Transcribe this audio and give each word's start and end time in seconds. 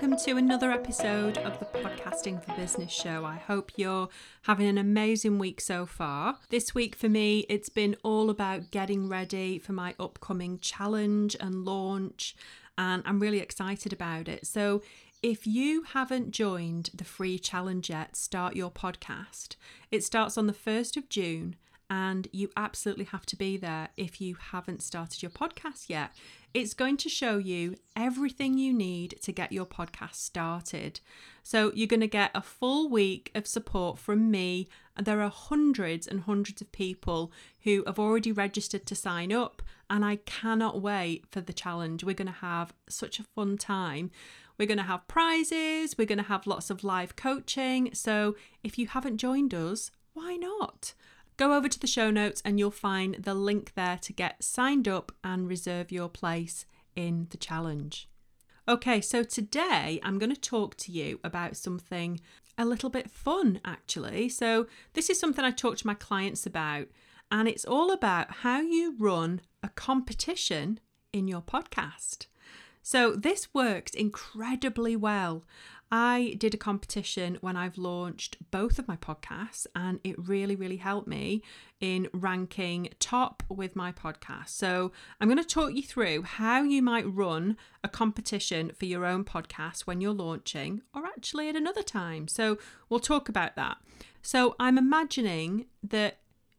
welcome 0.00 0.16
to 0.16 0.36
another 0.36 0.70
episode 0.70 1.36
of 1.38 1.58
the 1.58 1.64
Podcasting 1.64 2.40
for 2.40 2.52
Business 2.54 2.92
show. 2.92 3.24
I 3.24 3.34
hope 3.34 3.72
you're 3.74 4.08
having 4.42 4.68
an 4.68 4.78
amazing 4.78 5.40
week 5.40 5.60
so 5.60 5.86
far. 5.86 6.38
This 6.50 6.72
week 6.72 6.94
for 6.94 7.08
me, 7.08 7.44
it's 7.48 7.68
been 7.68 7.96
all 8.04 8.30
about 8.30 8.70
getting 8.70 9.08
ready 9.08 9.58
for 9.58 9.72
my 9.72 9.96
upcoming 9.98 10.60
challenge 10.60 11.36
and 11.40 11.64
launch, 11.64 12.36
and 12.78 13.02
I'm 13.06 13.18
really 13.18 13.40
excited 13.40 13.92
about 13.92 14.28
it. 14.28 14.46
So, 14.46 14.82
if 15.20 15.48
you 15.48 15.82
haven't 15.82 16.30
joined 16.30 16.90
the 16.94 17.02
free 17.02 17.36
challenge 17.36 17.90
yet, 17.90 18.14
start 18.14 18.54
your 18.54 18.70
podcast. 18.70 19.56
It 19.90 20.04
starts 20.04 20.38
on 20.38 20.46
the 20.46 20.52
1st 20.52 20.96
of 20.96 21.08
June 21.08 21.56
and 21.90 22.28
you 22.32 22.50
absolutely 22.56 23.06
have 23.06 23.24
to 23.26 23.36
be 23.36 23.56
there 23.56 23.88
if 23.96 24.20
you 24.20 24.36
haven't 24.50 24.82
started 24.82 25.22
your 25.22 25.30
podcast 25.30 25.88
yet. 25.88 26.14
It's 26.52 26.74
going 26.74 26.96
to 26.98 27.08
show 27.08 27.38
you 27.38 27.76
everything 27.96 28.58
you 28.58 28.72
need 28.72 29.18
to 29.22 29.32
get 29.32 29.52
your 29.52 29.66
podcast 29.66 30.16
started. 30.16 31.00
So, 31.42 31.72
you're 31.74 31.86
going 31.86 32.00
to 32.00 32.06
get 32.06 32.30
a 32.34 32.42
full 32.42 32.88
week 32.90 33.30
of 33.34 33.46
support 33.46 33.98
from 33.98 34.30
me, 34.30 34.68
and 34.96 35.06
there 35.06 35.22
are 35.22 35.30
hundreds 35.30 36.06
and 36.06 36.20
hundreds 36.20 36.60
of 36.60 36.72
people 36.72 37.32
who 37.64 37.84
have 37.86 37.98
already 37.98 38.32
registered 38.32 38.86
to 38.86 38.94
sign 38.94 39.32
up, 39.32 39.62
and 39.88 40.04
I 40.04 40.16
cannot 40.16 40.82
wait 40.82 41.24
for 41.30 41.40
the 41.40 41.52
challenge. 41.52 42.04
We're 42.04 42.14
going 42.14 42.26
to 42.26 42.32
have 42.32 42.74
such 42.88 43.18
a 43.18 43.24
fun 43.24 43.56
time. 43.56 44.10
We're 44.58 44.66
going 44.66 44.78
to 44.78 44.84
have 44.84 45.06
prizes, 45.08 45.96
we're 45.96 46.06
going 46.06 46.18
to 46.18 46.24
have 46.24 46.46
lots 46.46 46.68
of 46.68 46.82
live 46.82 47.16
coaching. 47.16 47.94
So, 47.94 48.36
if 48.62 48.76
you 48.78 48.88
haven't 48.88 49.18
joined 49.18 49.54
us, 49.54 49.90
why 50.12 50.36
not? 50.36 50.94
Go 51.38 51.54
over 51.54 51.68
to 51.68 51.78
the 51.78 51.86
show 51.86 52.10
notes 52.10 52.42
and 52.44 52.58
you'll 52.58 52.72
find 52.72 53.14
the 53.14 53.32
link 53.32 53.72
there 53.76 53.96
to 54.02 54.12
get 54.12 54.42
signed 54.42 54.88
up 54.88 55.12
and 55.22 55.48
reserve 55.48 55.92
your 55.92 56.08
place 56.08 56.66
in 56.96 57.28
the 57.30 57.36
challenge. 57.36 58.08
Okay, 58.66 59.00
so 59.00 59.22
today 59.22 60.00
I'm 60.02 60.18
going 60.18 60.34
to 60.34 60.40
talk 60.40 60.76
to 60.78 60.90
you 60.90 61.20
about 61.22 61.56
something 61.56 62.20
a 62.58 62.64
little 62.64 62.90
bit 62.90 63.08
fun 63.08 63.60
actually. 63.64 64.28
So, 64.28 64.66
this 64.94 65.08
is 65.08 65.20
something 65.20 65.44
I 65.44 65.52
talk 65.52 65.76
to 65.76 65.86
my 65.86 65.94
clients 65.94 66.44
about, 66.44 66.88
and 67.30 67.46
it's 67.46 67.64
all 67.64 67.92
about 67.92 68.32
how 68.42 68.60
you 68.60 68.96
run 68.98 69.40
a 69.62 69.68
competition 69.68 70.80
in 71.12 71.28
your 71.28 71.40
podcast. 71.40 72.26
So, 72.82 73.12
this 73.14 73.54
works 73.54 73.94
incredibly 73.94 74.96
well. 74.96 75.44
I 75.90 76.36
did 76.38 76.52
a 76.52 76.58
competition 76.58 77.38
when 77.40 77.56
I've 77.56 77.78
launched 77.78 78.36
both 78.50 78.78
of 78.78 78.86
my 78.86 78.96
podcasts, 78.96 79.66
and 79.74 80.00
it 80.04 80.18
really, 80.18 80.54
really 80.54 80.76
helped 80.76 81.08
me 81.08 81.42
in 81.80 82.08
ranking 82.12 82.90
top 83.00 83.42
with 83.48 83.74
my 83.74 83.92
podcast. 83.92 84.48
So, 84.48 84.92
I'm 85.20 85.28
going 85.28 85.42
to 85.42 85.44
talk 85.44 85.72
you 85.72 85.82
through 85.82 86.22
how 86.22 86.62
you 86.62 86.82
might 86.82 87.06
run 87.06 87.56
a 87.82 87.88
competition 87.88 88.72
for 88.78 88.84
your 88.84 89.06
own 89.06 89.24
podcast 89.24 89.82
when 89.82 90.00
you're 90.00 90.12
launching, 90.12 90.82
or 90.94 91.06
actually 91.06 91.48
at 91.48 91.56
another 91.56 91.82
time. 91.82 92.28
So, 92.28 92.58
we'll 92.88 93.00
talk 93.00 93.28
about 93.28 93.56
that. 93.56 93.78
So, 94.20 94.56
I'm 94.60 94.76
imagining 94.76 95.66
that 95.82 96.18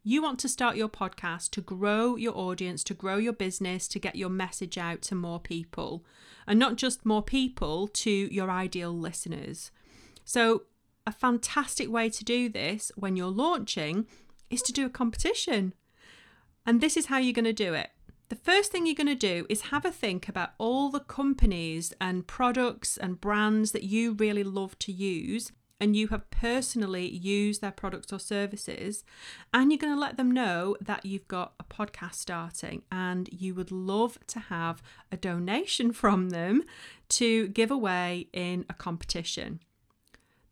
you 0.09 0.23
want 0.23 0.39
to 0.39 0.49
start 0.49 0.75
your 0.75 0.89
podcast 0.89 1.51
to 1.51 1.61
grow 1.61 2.15
your 2.15 2.35
audience, 2.35 2.83
to 2.83 2.95
grow 2.95 3.17
your 3.17 3.31
business, 3.31 3.87
to 3.87 3.99
get 3.99 4.15
your 4.15 4.29
message 4.29 4.75
out 4.75 5.03
to 5.03 5.13
more 5.13 5.39
people, 5.39 6.03
and 6.47 6.57
not 6.57 6.77
just 6.77 7.05
more 7.05 7.21
people, 7.21 7.87
to 7.87 8.09
your 8.09 8.49
ideal 8.49 8.91
listeners. 8.91 9.69
So, 10.25 10.63
a 11.05 11.11
fantastic 11.11 11.91
way 11.91 12.09
to 12.09 12.23
do 12.23 12.49
this 12.49 12.91
when 12.95 13.15
you're 13.15 13.27
launching 13.27 14.07
is 14.49 14.63
to 14.63 14.73
do 14.73 14.87
a 14.87 14.89
competition. 14.89 15.75
And 16.65 16.81
this 16.81 16.97
is 16.97 17.05
how 17.05 17.19
you're 17.19 17.31
going 17.31 17.45
to 17.45 17.53
do 17.53 17.75
it. 17.75 17.91
The 18.29 18.35
first 18.35 18.71
thing 18.71 18.87
you're 18.87 18.95
going 18.95 19.07
to 19.07 19.13
do 19.15 19.45
is 19.47 19.69
have 19.69 19.85
a 19.85 19.91
think 19.91 20.27
about 20.27 20.53
all 20.57 20.89
the 20.89 21.01
companies 21.01 21.93
and 22.01 22.25
products 22.25 22.97
and 22.97 23.21
brands 23.21 23.73
that 23.73 23.83
you 23.83 24.13
really 24.13 24.43
love 24.43 24.77
to 24.79 24.91
use 24.91 25.51
and 25.79 25.95
you 25.95 26.09
have 26.09 26.29
personally 26.29 27.07
used 27.07 27.61
their 27.61 27.71
products 27.71 28.11
or 28.11 28.19
services, 28.19 29.03
and 29.53 29.71
you're 29.71 29.79
going 29.79 29.93
to 29.93 29.99
let 29.99 30.17
them 30.17 30.31
know 30.31 30.75
that 30.81 31.05
you've 31.05 31.27
got 31.27 31.53
a 31.59 31.63
podcast 31.63 32.15
starting 32.15 32.81
and 32.91 33.29
you 33.31 33.55
would 33.55 33.71
love 33.71 34.17
to 34.27 34.39
have 34.39 34.81
a 35.11 35.17
donation 35.17 35.91
from 35.93 36.29
them 36.29 36.63
to 37.07 37.47
give 37.49 37.71
away 37.71 38.27
in 38.33 38.65
a 38.69 38.73
competition. 38.73 39.61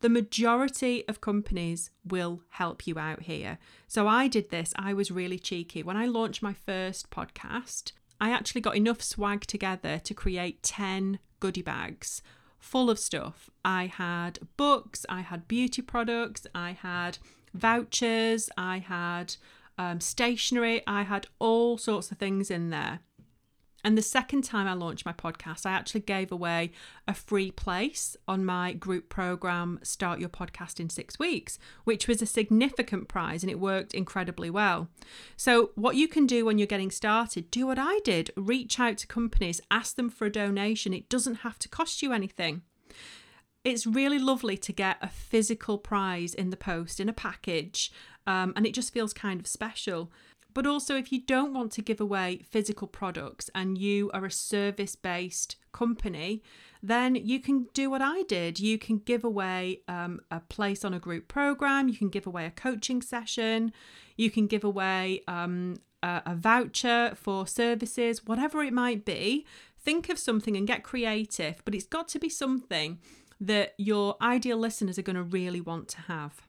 The 0.00 0.08
majority 0.08 1.06
of 1.08 1.20
companies 1.20 1.90
will 2.04 2.42
help 2.50 2.86
you 2.86 2.98
out 2.98 3.22
here. 3.22 3.58
So 3.88 4.06
I 4.06 4.28
did 4.28 4.50
this, 4.50 4.72
I 4.76 4.94
was 4.94 5.10
really 5.10 5.38
cheeky. 5.40 5.82
When 5.82 5.96
I 5.96 6.06
launched 6.06 6.40
my 6.40 6.52
first 6.54 7.10
podcast, 7.10 7.92
I 8.20 8.30
actually 8.30 8.60
got 8.60 8.76
enough 8.76 9.02
swag 9.02 9.42
together 9.42 9.98
to 9.98 10.14
create 10.14 10.62
10 10.62 11.18
goodie 11.40 11.62
bags 11.62 12.22
full 12.58 12.90
of 12.90 12.98
stuff. 12.98 13.50
I 13.64 13.86
had 13.86 14.38
books, 14.56 15.06
I 15.08 15.20
had 15.20 15.48
beauty 15.48 15.82
products, 15.82 16.46
I 16.54 16.72
had 16.72 17.18
vouchers, 17.54 18.50
I 18.56 18.78
had 18.78 19.36
um, 19.78 20.00
stationery, 20.00 20.82
I 20.86 21.02
had 21.02 21.26
all 21.38 21.78
sorts 21.78 22.10
of 22.10 22.18
things 22.18 22.50
in 22.50 22.70
there. 22.70 23.00
And 23.84 23.96
the 23.96 24.02
second 24.02 24.42
time 24.42 24.66
I 24.66 24.72
launched 24.72 25.06
my 25.06 25.12
podcast, 25.12 25.64
I 25.64 25.70
actually 25.70 26.00
gave 26.00 26.32
away 26.32 26.72
a 27.06 27.14
free 27.14 27.52
place 27.52 28.16
on 28.26 28.44
my 28.44 28.72
group 28.72 29.08
program, 29.08 29.78
Start 29.82 30.18
Your 30.18 30.28
Podcast 30.28 30.80
in 30.80 30.90
Six 30.90 31.18
Weeks, 31.18 31.58
which 31.84 32.08
was 32.08 32.20
a 32.20 32.26
significant 32.26 33.06
prize 33.06 33.44
and 33.44 33.50
it 33.50 33.60
worked 33.60 33.94
incredibly 33.94 34.50
well. 34.50 34.88
So, 35.36 35.70
what 35.76 35.94
you 35.94 36.08
can 36.08 36.26
do 36.26 36.44
when 36.44 36.58
you're 36.58 36.66
getting 36.66 36.90
started, 36.90 37.50
do 37.50 37.68
what 37.68 37.78
I 37.78 38.00
did 38.00 38.32
reach 38.36 38.80
out 38.80 38.98
to 38.98 39.06
companies, 39.06 39.60
ask 39.70 39.94
them 39.94 40.10
for 40.10 40.26
a 40.26 40.32
donation. 40.32 40.92
It 40.92 41.08
doesn't 41.08 41.36
have 41.36 41.58
to 41.60 41.68
cost 41.68 42.02
you 42.02 42.12
anything. 42.12 42.62
It's 43.64 43.86
really 43.86 44.18
lovely 44.18 44.56
to 44.56 44.72
get 44.72 44.96
a 45.02 45.08
physical 45.08 45.78
prize 45.78 46.34
in 46.34 46.50
the 46.50 46.56
post 46.56 47.00
in 47.00 47.08
a 47.08 47.12
package, 47.12 47.92
um, 48.26 48.52
and 48.56 48.66
it 48.66 48.74
just 48.74 48.92
feels 48.92 49.12
kind 49.12 49.40
of 49.40 49.46
special. 49.46 50.10
But 50.58 50.66
also, 50.66 50.96
if 50.96 51.12
you 51.12 51.20
don't 51.20 51.54
want 51.54 51.70
to 51.70 51.82
give 51.82 52.00
away 52.00 52.40
physical 52.50 52.88
products 52.88 53.48
and 53.54 53.78
you 53.78 54.10
are 54.12 54.24
a 54.24 54.30
service 54.32 54.96
based 54.96 55.54
company, 55.70 56.42
then 56.82 57.14
you 57.14 57.38
can 57.38 57.68
do 57.74 57.88
what 57.88 58.02
I 58.02 58.22
did. 58.22 58.58
You 58.58 58.76
can 58.76 58.98
give 58.98 59.22
away 59.22 59.82
um, 59.86 60.18
a 60.32 60.40
place 60.40 60.84
on 60.84 60.92
a 60.92 60.98
group 60.98 61.28
program, 61.28 61.88
you 61.88 61.96
can 61.96 62.08
give 62.08 62.26
away 62.26 62.44
a 62.44 62.50
coaching 62.50 63.02
session, 63.02 63.72
you 64.16 64.32
can 64.32 64.48
give 64.48 64.64
away 64.64 65.22
um, 65.28 65.76
a, 66.02 66.22
a 66.26 66.34
voucher 66.34 67.12
for 67.14 67.46
services, 67.46 68.26
whatever 68.26 68.64
it 68.64 68.72
might 68.72 69.04
be. 69.04 69.46
Think 69.78 70.08
of 70.08 70.18
something 70.18 70.56
and 70.56 70.66
get 70.66 70.82
creative, 70.82 71.62
but 71.64 71.72
it's 71.72 71.86
got 71.86 72.08
to 72.08 72.18
be 72.18 72.28
something 72.28 72.98
that 73.40 73.74
your 73.78 74.16
ideal 74.20 74.58
listeners 74.58 74.98
are 74.98 75.02
going 75.02 75.14
to 75.14 75.22
really 75.22 75.60
want 75.60 75.86
to 75.90 76.00
have. 76.08 76.48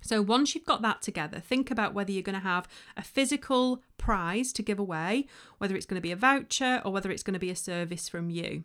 So 0.00 0.22
once 0.22 0.54
you've 0.54 0.64
got 0.64 0.82
that 0.82 1.02
together, 1.02 1.40
think 1.40 1.70
about 1.70 1.94
whether 1.94 2.12
you're 2.12 2.22
going 2.22 2.34
to 2.34 2.40
have 2.40 2.68
a 2.96 3.02
physical 3.02 3.82
prize 3.96 4.52
to 4.54 4.62
give 4.62 4.78
away, 4.78 5.26
whether 5.58 5.74
it's 5.74 5.86
going 5.86 5.96
to 5.96 6.02
be 6.02 6.12
a 6.12 6.16
voucher 6.16 6.80
or 6.84 6.92
whether 6.92 7.10
it's 7.10 7.22
going 7.22 7.34
to 7.34 7.40
be 7.40 7.50
a 7.50 7.56
service 7.56 8.08
from 8.08 8.30
you. 8.30 8.64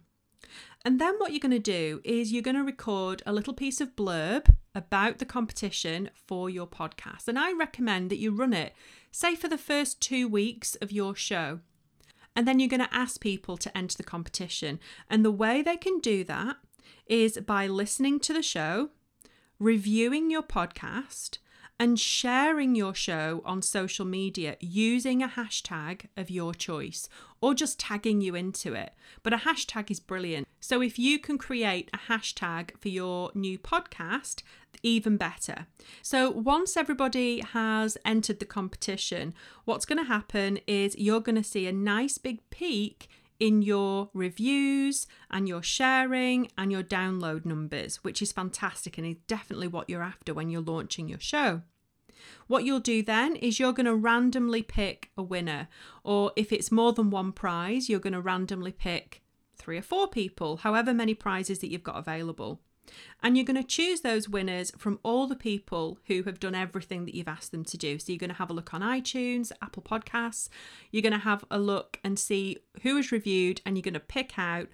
And 0.85 0.99
then 0.99 1.15
what 1.17 1.31
you're 1.31 1.39
going 1.39 1.51
to 1.51 1.59
do 1.59 2.01
is 2.03 2.31
you're 2.31 2.41
going 2.41 2.57
to 2.57 2.63
record 2.63 3.23
a 3.25 3.33
little 3.33 3.53
piece 3.53 3.79
of 3.79 3.95
blurb 3.95 4.53
about 4.75 5.19
the 5.19 5.25
competition 5.25 6.09
for 6.27 6.49
your 6.49 6.67
podcast. 6.67 7.27
And 7.27 7.39
I 7.39 7.53
recommend 7.53 8.09
that 8.09 8.19
you 8.19 8.31
run 8.31 8.53
it, 8.53 8.73
say, 9.11 9.35
for 9.35 9.47
the 9.47 9.57
first 9.57 10.01
two 10.01 10.27
weeks 10.27 10.75
of 10.75 10.91
your 10.91 11.15
show. 11.15 11.59
And 12.35 12.47
then 12.47 12.59
you're 12.59 12.69
going 12.69 12.85
to 12.85 12.93
ask 12.93 13.21
people 13.21 13.57
to 13.57 13.77
enter 13.77 13.95
the 13.95 14.03
competition. 14.03 14.79
And 15.09 15.23
the 15.23 15.31
way 15.31 15.61
they 15.61 15.77
can 15.77 15.99
do 15.99 16.23
that 16.25 16.57
is 17.07 17.37
by 17.37 17.67
listening 17.67 18.19
to 18.21 18.33
the 18.33 18.41
show, 18.41 18.89
reviewing 19.63 20.29
your 20.29 20.43
podcast, 20.43 21.37
and 21.79 21.99
sharing 21.99 22.75
your 22.75 22.93
show 22.93 23.41
on 23.45 23.61
social 23.61 24.05
media 24.05 24.55
using 24.59 25.23
a 25.23 25.27
hashtag 25.27 26.05
of 26.15 26.29
your 26.29 26.53
choice 26.53 27.09
or 27.41 27.53
just 27.53 27.79
tagging 27.79 28.21
you 28.21 28.35
into 28.35 28.73
it. 28.73 28.93
But 29.23 29.33
a 29.33 29.37
hashtag 29.37 29.89
is 29.89 29.99
brilliant. 29.99 30.47
So 30.59 30.81
if 30.81 30.99
you 30.99 31.17
can 31.17 31.37
create 31.37 31.89
a 31.93 32.11
hashtag 32.11 32.77
for 32.79 32.89
your 32.89 33.31
new 33.33 33.57
podcast, 33.57 34.43
even 34.83 35.17
better. 35.17 35.67
So 36.01 36.29
once 36.29 36.77
everybody 36.77 37.39
has 37.39 37.97
entered 38.05 38.39
the 38.39 38.45
competition, 38.45 39.33
what's 39.65 39.85
going 39.85 39.99
to 39.99 40.07
happen 40.07 40.59
is 40.67 40.95
you're 40.97 41.21
going 41.21 41.41
to 41.41 41.43
see 41.43 41.67
a 41.67 41.73
nice 41.73 42.17
big 42.17 42.49
peak 42.49 43.09
in 43.43 43.61
your 43.61 44.09
reviews 44.13 45.05
and 45.29 45.49
your 45.49 45.61
sharing 45.61 46.47
and 46.57 46.71
your 46.71 46.81
download 46.81 47.43
numbers, 47.43 47.97
which 47.97 48.21
is 48.21 48.31
fantastic 48.31 48.97
and 48.97 49.05
is 49.05 49.17
definitely 49.27 49.67
what 49.67 49.89
you're 49.89 50.01
after 50.01 50.33
when 50.33 50.49
you're 50.49 50.61
launching 50.61 51.09
your 51.09 51.19
show. 51.19 51.61
What 52.47 52.63
you'll 52.63 52.79
do 52.79 53.03
then 53.03 53.35
is 53.35 53.59
you're 53.59 53.73
going 53.73 53.85
to 53.85 53.95
randomly 53.95 54.63
pick 54.63 55.11
a 55.17 55.21
winner, 55.21 55.67
or 56.05 56.31
if 56.37 56.53
it's 56.53 56.71
more 56.71 56.93
than 56.93 57.09
one 57.09 57.33
prize, 57.33 57.89
you're 57.89 57.99
going 57.99 58.13
to 58.13 58.21
randomly 58.21 58.71
pick 58.71 59.21
three 59.57 59.77
or 59.77 59.81
four 59.81 60.07
people, 60.07 60.55
however 60.55 60.93
many 60.93 61.13
prizes 61.13 61.59
that 61.59 61.69
you've 61.69 61.83
got 61.83 61.97
available. 61.97 62.61
And 63.21 63.37
you're 63.37 63.45
going 63.45 63.61
to 63.61 63.63
choose 63.63 64.01
those 64.01 64.27
winners 64.27 64.71
from 64.77 64.99
all 65.03 65.27
the 65.27 65.35
people 65.35 65.99
who 66.07 66.23
have 66.23 66.39
done 66.39 66.55
everything 66.55 67.05
that 67.05 67.15
you've 67.15 67.27
asked 67.27 67.51
them 67.51 67.63
to 67.65 67.77
do. 67.77 67.97
So 67.99 68.11
you're 68.11 68.19
going 68.19 68.29
to 68.29 68.35
have 68.35 68.49
a 68.49 68.53
look 68.53 68.73
on 68.73 68.81
iTunes, 68.81 69.51
Apple 69.61 69.83
Podcasts, 69.83 70.49
you're 70.91 71.01
going 71.01 71.13
to 71.13 71.19
have 71.19 71.45
a 71.49 71.59
look 71.59 71.99
and 72.03 72.19
see 72.19 72.57
who 72.81 72.95
has 72.97 73.11
reviewed, 73.11 73.61
and 73.65 73.77
you're 73.77 73.83
going 73.83 73.93
to 73.93 73.99
pick 73.99 74.37
out 74.37 74.67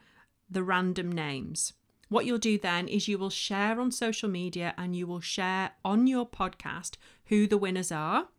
the 0.50 0.64
random 0.64 1.12
names. 1.12 1.74
What 2.10 2.26
you'll 2.26 2.40
do 2.40 2.58
then 2.58 2.88
is 2.88 3.08
you 3.08 3.20
will 3.20 3.30
share 3.30 3.80
on 3.80 3.92
social 3.92 4.30
media 4.30 4.74
and 4.78 4.96
you 4.96 5.06
will 5.06 5.20
share 5.20 5.72
on 5.86 6.08
your 6.08 6.28
podcast 6.28 6.96
who 7.26 7.46
the 7.46 7.58
winners 7.58 7.92
are. 7.92 8.30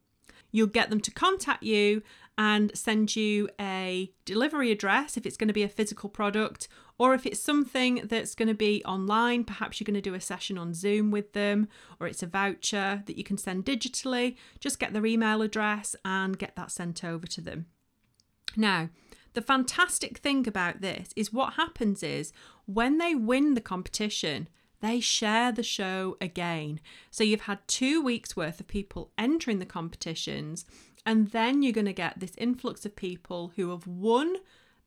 You'll 0.53 0.67
get 0.67 0.91
them 0.91 1.01
to 1.01 1.11
contact 1.11 1.63
you 1.63 2.03
and 2.37 2.71
send 2.75 3.17
you 3.17 3.49
a 3.61 4.13
delivery 4.25 4.71
address 4.71 5.17
if 5.17 5.27
it's 5.27 5.37
going 5.37 5.49
to 5.49 5.55
be 5.55 5.63
a 5.63 5.69
physical 5.69 6.09
product, 6.09 6.69
or 6.99 7.13
if 7.15 7.27
it's 7.27 7.41
something 7.41 8.03
that's 8.05 8.35
going 8.35 8.49
to 8.49 8.55
be 8.55 8.83
online, 8.85 9.45
perhaps 9.45 9.79
you're 9.79 9.85
going 9.85 9.95
to 9.95 10.01
do 10.01 10.15
a 10.15 10.21
session 10.21 10.57
on 10.57 10.73
Zoom 10.73 11.11
with 11.11 11.33
them, 11.35 11.69
or 11.99 12.07
it's 12.07 12.23
a 12.23 12.27
voucher 12.27 13.03
that 13.07 13.19
you 13.19 13.25
can 13.25 13.37
send 13.37 13.65
digitally. 13.65 14.37
Just 14.59 14.79
get 14.79 14.93
their 14.93 15.07
email 15.07 15.43
address 15.43 15.95
and 16.05 16.39
get 16.39 16.57
that 16.57 16.71
sent 16.71 17.05
over 17.05 17.27
to 17.27 17.41
them. 17.41 17.67
Now, 18.57 18.89
the 19.35 19.43
fantastic 19.43 20.19
thing 20.19 20.49
about 20.49 20.81
this 20.81 21.11
is 21.17 21.33
what 21.33 21.55
happens 21.55 22.03
is 22.03 22.33
when 22.67 22.99
they 22.99 23.15
win 23.15 23.55
the 23.55 23.61
competition, 23.61 24.49
they 24.81 25.01
share 25.01 25.53
the 25.53 25.63
show 25.63 26.17
again. 26.21 26.81
So 27.11 27.25
you've 27.25 27.43
had 27.43 27.67
two 27.67 28.03
weeks 28.03 28.37
worth 28.37 28.61
of 28.61 28.69
people 28.69 29.13
entering 29.19 29.59
the 29.59 29.67
competitions, 29.67 30.65
and 31.05 31.29
then 31.29 31.63
you're 31.63 31.73
going 31.73 31.87
to 31.87 31.93
get 31.93 32.21
this 32.21 32.33
influx 32.39 32.85
of 32.85 32.97
people 32.97 33.53
who 33.57 33.71
have 33.71 33.87
won 33.87 34.37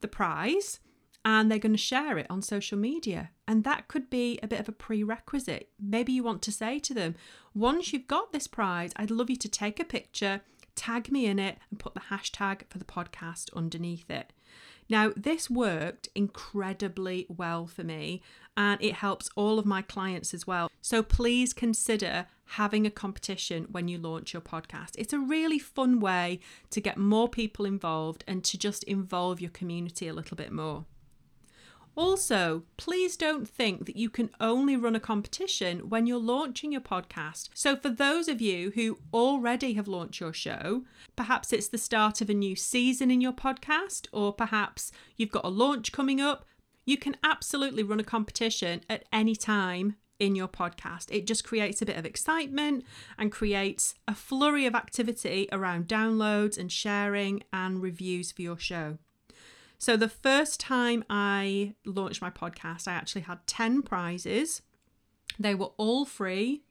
the 0.00 0.08
prize 0.08 0.80
and 1.24 1.50
they're 1.50 1.58
going 1.58 1.72
to 1.72 1.78
share 1.78 2.18
it 2.18 2.26
on 2.28 2.42
social 2.42 2.76
media. 2.76 3.30
And 3.48 3.64
that 3.64 3.88
could 3.88 4.10
be 4.10 4.38
a 4.42 4.46
bit 4.46 4.60
of 4.60 4.68
a 4.68 4.72
prerequisite. 4.72 5.70
Maybe 5.80 6.12
you 6.12 6.22
want 6.22 6.42
to 6.42 6.52
say 6.52 6.78
to 6.80 6.92
them, 6.92 7.14
once 7.54 7.92
you've 7.92 8.06
got 8.06 8.32
this 8.32 8.46
prize, 8.46 8.92
I'd 8.96 9.10
love 9.10 9.30
you 9.30 9.36
to 9.36 9.48
take 9.48 9.80
a 9.80 9.84
picture, 9.84 10.42
tag 10.76 11.10
me 11.10 11.24
in 11.24 11.38
it, 11.38 11.58
and 11.70 11.78
put 11.78 11.94
the 11.94 12.00
hashtag 12.00 12.68
for 12.68 12.78
the 12.78 12.84
podcast 12.84 13.48
underneath 13.54 14.10
it. 14.10 14.32
Now, 14.88 15.12
this 15.16 15.48
worked 15.48 16.08
incredibly 16.14 17.26
well 17.28 17.66
for 17.66 17.84
me 17.84 18.22
and 18.56 18.80
it 18.82 18.94
helps 18.94 19.30
all 19.34 19.58
of 19.58 19.66
my 19.66 19.82
clients 19.82 20.34
as 20.34 20.46
well. 20.46 20.70
So 20.80 21.02
please 21.02 21.52
consider 21.52 22.26
having 22.46 22.86
a 22.86 22.90
competition 22.90 23.66
when 23.70 23.88
you 23.88 23.98
launch 23.98 24.32
your 24.32 24.42
podcast. 24.42 24.90
It's 24.96 25.12
a 25.12 25.18
really 25.18 25.58
fun 25.58 25.98
way 25.98 26.40
to 26.70 26.80
get 26.80 26.98
more 26.98 27.28
people 27.28 27.64
involved 27.64 28.22
and 28.28 28.44
to 28.44 28.58
just 28.58 28.84
involve 28.84 29.40
your 29.40 29.50
community 29.50 30.08
a 30.08 30.12
little 30.12 30.36
bit 30.36 30.52
more. 30.52 30.84
Also, 31.96 32.64
please 32.76 33.16
don't 33.16 33.48
think 33.48 33.86
that 33.86 33.96
you 33.96 34.10
can 34.10 34.30
only 34.40 34.76
run 34.76 34.96
a 34.96 35.00
competition 35.00 35.88
when 35.88 36.06
you're 36.06 36.18
launching 36.18 36.72
your 36.72 36.80
podcast. 36.80 37.50
So, 37.54 37.76
for 37.76 37.88
those 37.88 38.26
of 38.26 38.40
you 38.40 38.72
who 38.74 38.98
already 39.12 39.74
have 39.74 39.86
launched 39.86 40.20
your 40.20 40.32
show, 40.32 40.84
perhaps 41.14 41.52
it's 41.52 41.68
the 41.68 41.78
start 41.78 42.20
of 42.20 42.28
a 42.28 42.34
new 42.34 42.56
season 42.56 43.10
in 43.10 43.20
your 43.20 43.32
podcast, 43.32 44.08
or 44.12 44.32
perhaps 44.32 44.90
you've 45.16 45.30
got 45.30 45.44
a 45.44 45.48
launch 45.48 45.92
coming 45.92 46.20
up, 46.20 46.44
you 46.84 46.96
can 46.96 47.16
absolutely 47.22 47.82
run 47.82 48.00
a 48.00 48.04
competition 48.04 48.82
at 48.90 49.04
any 49.12 49.36
time 49.36 49.96
in 50.18 50.34
your 50.34 50.48
podcast. 50.48 51.06
It 51.10 51.26
just 51.26 51.44
creates 51.44 51.80
a 51.80 51.86
bit 51.86 51.96
of 51.96 52.06
excitement 52.06 52.84
and 53.18 53.32
creates 53.32 53.94
a 54.06 54.14
flurry 54.14 54.66
of 54.66 54.74
activity 54.74 55.48
around 55.52 55.88
downloads 55.88 56.58
and 56.58 56.70
sharing 56.70 57.42
and 57.52 57.82
reviews 57.82 58.32
for 58.32 58.42
your 58.42 58.58
show. 58.58 58.98
So 59.84 59.98
the 59.98 60.08
first 60.08 60.60
time 60.60 61.04
I 61.10 61.74
launched 61.84 62.22
my 62.22 62.30
podcast, 62.30 62.88
I 62.88 62.94
actually 62.94 63.20
had 63.20 63.46
10 63.46 63.82
prizes. 63.82 64.62
They 65.38 65.54
were 65.54 65.72
all 65.76 66.06
free. 66.06 66.62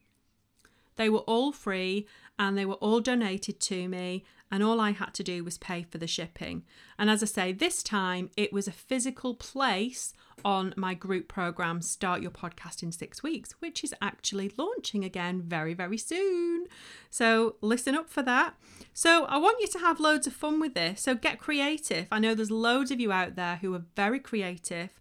They 0.95 1.10
were 1.10 1.19
all 1.19 1.51
free 1.51 2.07
and 2.39 2.57
they 2.57 2.65
were 2.65 2.81
all 2.81 3.01
donated 3.01 3.60
to 3.60 3.88
me 3.88 4.24
and 4.51 4.63
all 4.63 4.81
I 4.81 4.94
had 4.94 5.13
to 5.13 5.24
do 5.24 5.44
was 5.44 5.60
pay 5.60 5.83
for 5.83 6.00
the 6.00 6.07
shipping. 6.07 6.63
And 7.03 7.09
as 7.09 7.21
I 7.21 7.25
say, 7.25 7.51
this 7.51 7.83
time 7.83 8.29
it 8.38 8.53
was 8.53 8.65
a 8.65 8.71
physical 8.71 9.35
place 9.35 10.13
on 10.45 10.73
my 10.77 10.94
group 10.94 11.27
program, 11.27 11.81
Start 11.81 12.21
Your 12.21 12.31
Podcast 12.31 12.81
in 12.81 12.94
Six 12.94 13.21
Weeks, 13.21 13.51
which 13.59 13.83
is 13.83 13.94
actually 14.01 14.53
launching 14.57 15.03
again 15.03 15.41
very, 15.41 15.73
very 15.73 15.97
soon. 15.97 16.65
So 17.09 17.57
listen 17.59 17.94
up 17.94 18.09
for 18.09 18.23
that. 18.23 18.53
So 18.94 19.25
I 19.25 19.38
want 19.38 19.59
you 19.59 19.67
to 19.67 19.79
have 19.79 20.00
loads 20.00 20.27
of 20.27 20.33
fun 20.33 20.61
with 20.61 20.75
this. 20.75 21.01
So 21.01 21.13
get 21.13 21.39
creative. 21.39 22.07
I 22.09 22.19
know 22.19 22.33
there's 22.33 22.50
loads 22.50 22.89
of 22.89 23.01
you 23.01 23.11
out 23.11 23.35
there 23.35 23.57
who 23.57 23.75
are 23.75 23.83
very 23.97 24.21
creative. 24.21 24.91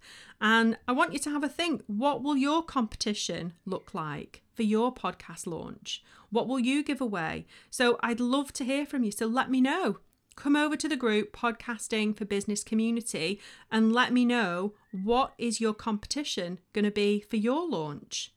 And 0.41 0.79
I 0.89 0.91
want 0.91 1.13
you 1.13 1.21
to 1.21 1.31
have 1.31 1.45
a 1.45 1.49
think 1.49 1.85
what 1.87 2.21
will 2.21 2.37
your 2.37 2.65
competition 2.65 3.53
look 3.65 3.95
like 3.95 4.43
for 4.53 4.65
your 4.65 4.93
podcast 4.93 5.47
launch? 5.47 6.03
What 6.31 6.49
will 6.49 6.59
you 6.59 6.83
give 6.83 7.01
away? 7.01 7.47
So 7.71 7.97
I'd 8.03 8.19
love 8.19 8.53
to 8.55 8.65
hear 8.65 8.87
from 8.87 9.05
you. 9.05 9.13
So 9.13 9.27
let 9.27 9.53
me 9.53 9.61
know. 9.61 9.99
Come 10.37 10.57
over 10.57 10.77
to 10.77 10.89
the 10.89 10.97
group 10.97 11.37
Podcasting 11.37 12.17
for 12.17 12.25
Business 12.25 12.65
Community 12.65 13.41
and 13.71 13.93
let 13.93 14.13
me 14.13 14.25
know 14.25 14.75
what 15.05 15.35
is 15.39 15.61
your 15.61 15.75
competition 15.75 16.59
going 16.73 16.85
to 16.85 16.91
be 16.91 17.21
for 17.21 17.37
your 17.37 17.69
launch. 17.69 18.33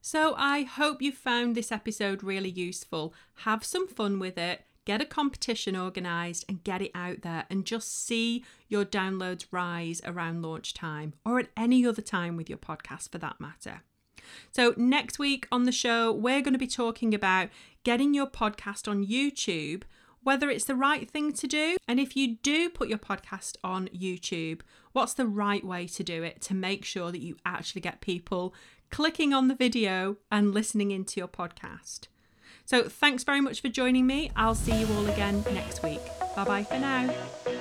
So 0.00 0.34
I 0.36 0.62
hope 0.62 1.02
you 1.02 1.12
found 1.12 1.54
this 1.54 1.70
episode 1.70 2.22
really 2.22 2.48
useful. 2.48 3.12
Have 3.44 3.64
some 3.64 3.86
fun 3.86 4.18
with 4.18 4.38
it. 4.38 4.62
Get 4.86 5.02
a 5.02 5.06
competition 5.06 5.76
organised 5.76 6.44
and 6.48 6.64
get 6.64 6.80
it 6.80 6.90
out 6.94 7.20
there 7.22 7.44
and 7.50 7.66
just 7.66 8.06
see 8.06 8.44
your 8.68 8.84
downloads 8.84 9.46
rise 9.50 10.00
around 10.04 10.42
launch 10.42 10.72
time 10.72 11.12
or 11.24 11.38
at 11.38 11.48
any 11.56 11.84
other 11.84 12.02
time 12.02 12.36
with 12.36 12.48
your 12.48 12.58
podcast 12.58 13.10
for 13.10 13.18
that 13.18 13.40
matter. 13.40 13.82
So, 14.50 14.74
next 14.76 15.18
week 15.18 15.46
on 15.52 15.64
the 15.64 15.72
show, 15.72 16.12
we're 16.12 16.40
going 16.40 16.54
to 16.54 16.58
be 16.58 16.66
talking 16.66 17.14
about 17.14 17.48
getting 17.84 18.14
your 18.14 18.26
podcast 18.26 18.88
on 18.88 19.06
YouTube, 19.06 19.82
whether 20.22 20.50
it's 20.50 20.64
the 20.64 20.74
right 20.74 21.10
thing 21.10 21.32
to 21.32 21.46
do. 21.46 21.76
And 21.88 21.98
if 21.98 22.16
you 22.16 22.36
do 22.36 22.68
put 22.68 22.88
your 22.88 22.98
podcast 22.98 23.56
on 23.64 23.88
YouTube, 23.88 24.60
what's 24.92 25.14
the 25.14 25.26
right 25.26 25.64
way 25.64 25.86
to 25.88 26.02
do 26.02 26.22
it 26.22 26.40
to 26.42 26.54
make 26.54 26.84
sure 26.84 27.10
that 27.10 27.20
you 27.20 27.36
actually 27.44 27.80
get 27.80 28.00
people 28.00 28.54
clicking 28.90 29.32
on 29.32 29.48
the 29.48 29.54
video 29.54 30.16
and 30.30 30.52
listening 30.52 30.90
into 30.90 31.20
your 31.20 31.28
podcast. 31.28 32.08
So, 32.64 32.84
thanks 32.84 33.24
very 33.24 33.40
much 33.40 33.60
for 33.60 33.68
joining 33.68 34.06
me. 34.06 34.30
I'll 34.36 34.54
see 34.54 34.78
you 34.78 34.86
all 34.94 35.06
again 35.06 35.42
next 35.52 35.82
week. 35.82 36.00
Bye 36.36 36.44
bye 36.44 36.64
for 36.64 36.78
now. 36.78 37.59